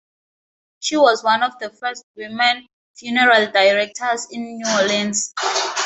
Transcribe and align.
She 0.79 0.97
was 0.97 1.23
one 1.23 1.43
of 1.43 1.59
the 1.59 1.69
first 1.69 2.03
women 2.17 2.65
funeral 2.97 3.51
directors 3.51 4.25
in 4.31 4.57
New 4.57 4.65
Orleans. 4.79 5.31